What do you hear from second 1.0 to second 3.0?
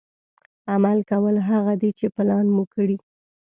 کول هغه دي چې پلان مو کړي.